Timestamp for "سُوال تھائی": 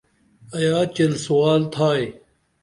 1.23-2.05